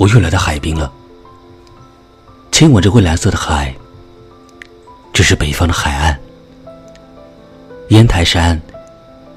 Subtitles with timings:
[0.00, 0.90] 我又来到海滨了。
[2.50, 3.74] 亲吻着蔚蓝色的海，
[5.12, 6.18] 这是北方的海岸。
[7.88, 8.58] 烟台山，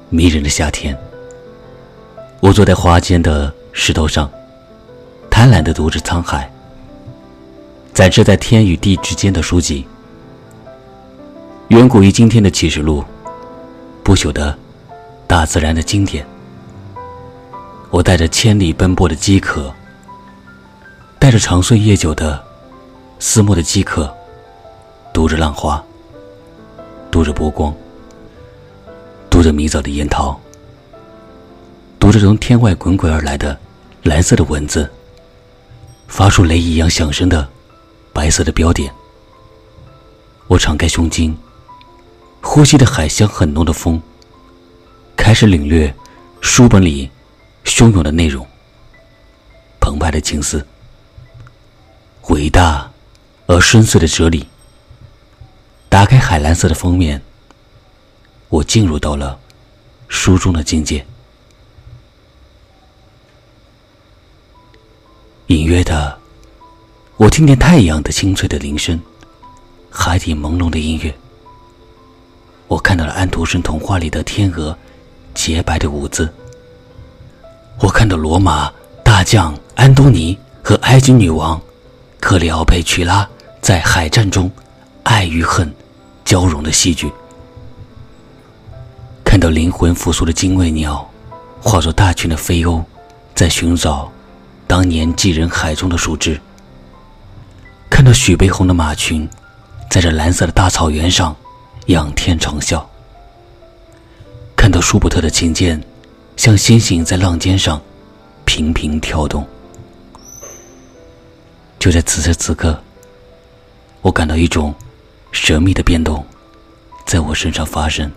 [0.08, 0.96] 迷人的夏天。
[2.40, 4.30] 我坐在花间的石头上，
[5.30, 6.50] 贪婪的读着沧海，
[7.92, 9.86] 展示在天与地之间的书籍。
[11.68, 13.04] 远古于今天的启示录，
[14.02, 14.56] 不朽的
[15.26, 16.26] 大自然的经典。
[17.90, 19.70] 我带着千里奔波的饥渴，
[21.24, 22.44] 带着长岁夜久的
[23.18, 24.14] 思慕的饥渴，
[25.10, 25.82] 读着浪花，
[27.10, 27.74] 读着波光，
[29.30, 30.38] 读着迷走的烟涛，
[31.98, 33.58] 读着从天外滚滚而来的
[34.02, 34.86] 蓝色的文字，
[36.08, 37.48] 发出雷一样响声的
[38.12, 38.92] 白色的标点。
[40.46, 41.34] 我敞开胸襟。
[42.42, 43.98] 呼吸的海香很浓的风，
[45.16, 45.92] 开始领略
[46.42, 47.08] 书本里
[47.64, 48.46] 汹涌的内容。
[49.80, 50.62] 澎湃的情思，
[52.28, 52.90] 伟大
[53.46, 54.46] 而深邃的哲理。
[55.88, 57.20] 打开海蓝色的封面，
[58.48, 59.38] 我进入到了
[60.08, 61.04] 书中的境界。
[65.48, 66.18] 隐约的，
[67.16, 68.98] 我听见太阳的清脆的铃声，
[69.90, 71.14] 海底朦胧的音乐。
[72.66, 74.76] 我看到了安徒生童话里的天鹅，
[75.34, 76.32] 洁白的舞姿。
[77.80, 78.72] 我看到罗马
[79.04, 81.60] 大将安东尼和埃及女王
[82.24, 83.28] 克里奥佩曲拉
[83.60, 84.50] 在海战中
[85.02, 85.70] 爱与恨
[86.24, 87.12] 交融的戏剧。
[89.22, 91.06] 看到灵魂复苏的精卫鸟，
[91.60, 92.82] 化作大群的飞鸥，
[93.34, 94.10] 在寻找
[94.66, 96.40] 当年寄人海中的树枝。
[97.90, 99.28] 看到许悲鸿的马群，
[99.90, 101.36] 在这蓝色的大草原上。
[101.88, 102.82] 仰天长啸，
[104.56, 105.78] 看到舒伯特的琴键，
[106.38, 107.78] 像星星在浪尖上
[108.46, 109.46] 频频跳动。
[111.84, 112.82] 就在此时此刻，
[114.00, 114.74] 我感到一种
[115.32, 116.24] 神秘的变动
[117.04, 118.10] 在我身上发生，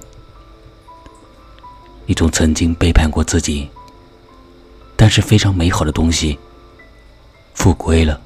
[2.06, 3.70] 一种曾经背叛过自己，
[4.96, 6.40] 但是非常美好的东西
[7.56, 8.22] 复归了，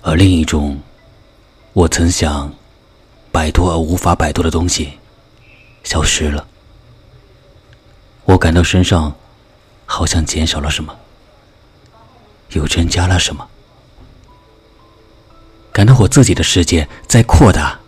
[0.00, 0.80] 而另一种，
[1.74, 2.50] 我曾想。
[3.30, 4.92] 摆脱而无法摆脱的东西，
[5.82, 6.46] 消失了。
[8.24, 9.14] 我感到身上
[9.84, 10.96] 好像减少了什么，
[12.54, 13.46] 又增加了什么。
[15.72, 17.78] 感到我自己的世界在扩大，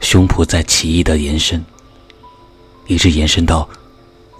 [0.00, 1.64] 胸脯在奇异的延伸，
[2.86, 3.68] 一直延伸到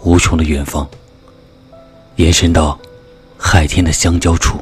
[0.03, 0.89] 无穷的远方，
[2.17, 2.79] 延伸到
[3.37, 4.59] 海天的相交处。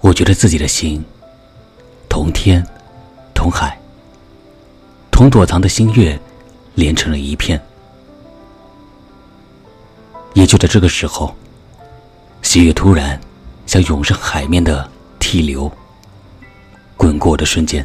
[0.00, 1.02] 我觉得自己的心。
[2.08, 2.62] 同天，
[3.32, 3.80] 同海，
[5.10, 6.20] 同躲藏的星月，
[6.74, 7.58] 连成了一片。
[10.34, 11.34] 也就在这个时候，
[12.52, 13.18] 喜悦突然
[13.64, 14.86] 像涌上海面的
[15.18, 15.72] 涕流，
[16.98, 17.82] 滚过的瞬间，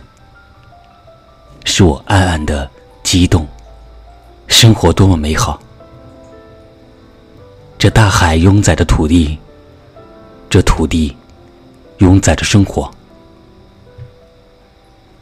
[1.63, 2.69] 使我暗暗的
[3.01, 3.47] 激动。
[4.47, 5.57] 生活多么美好！
[7.79, 9.39] 这大海拥载着土地，
[10.49, 11.15] 这土地
[11.99, 12.93] 拥载着生活。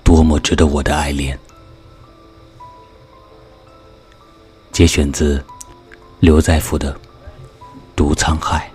[0.03, 1.38] 多么值得我的爱恋！
[4.72, 5.39] 节选自
[6.19, 6.91] 刘在福的
[7.95, 8.67] 《读沧海》。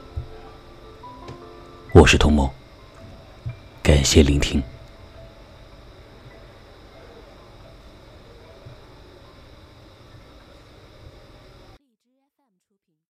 [2.00, 2.50] 我是童某，
[3.82, 4.62] 感谢聆听。